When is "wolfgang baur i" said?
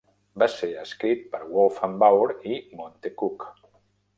1.57-2.59